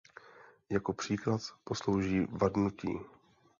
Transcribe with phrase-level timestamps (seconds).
[0.69, 2.97] Jako příklad poslouží vadnutí.